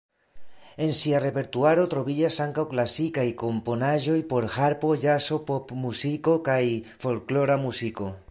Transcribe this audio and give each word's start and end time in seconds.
En 0.83 0.93
ŝia 0.99 1.17
repertuaro 1.23 1.83
troviĝas 1.91 2.37
ankaŭ 2.45 2.63
klasikaj 2.71 3.25
komponaĵoj 3.43 4.17
por 4.33 4.49
harpo, 4.55 4.91
ĵazo, 5.05 5.39
popmuziko 5.53 6.37
kaj 6.51 6.61
folklora 7.05 7.63
muziko. 7.69 8.13